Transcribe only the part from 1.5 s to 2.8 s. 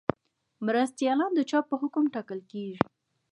په حکم ټاکل کیږي؟